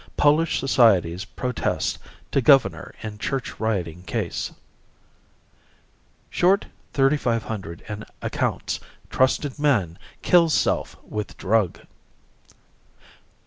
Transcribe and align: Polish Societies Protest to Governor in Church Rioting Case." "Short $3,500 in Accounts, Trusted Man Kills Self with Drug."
Polish 0.17 0.59
Societies 0.59 1.25
Protest 1.25 1.99
to 2.31 2.41
Governor 2.41 2.95
in 3.03 3.19
Church 3.19 3.59
Rioting 3.59 4.01
Case." 4.07 4.51
"Short 6.31 6.65
$3,500 6.95 7.81
in 7.87 8.05
Accounts, 8.19 8.79
Trusted 9.11 9.59
Man 9.59 9.99
Kills 10.23 10.55
Self 10.55 10.97
with 11.03 11.37
Drug." 11.37 11.81